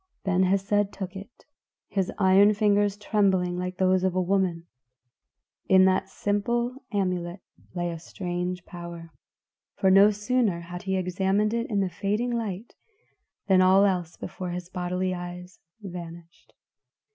[0.23, 1.45] Ben Hesed took it,
[1.87, 4.65] his iron fingers trembling like those of a woman.
[5.69, 7.39] In that simple amulet
[7.75, 9.11] lay a strange power,
[9.75, 12.73] for no sooner had he examined it in the fading light,
[13.45, 16.55] than all else before his bodily eyes vanished.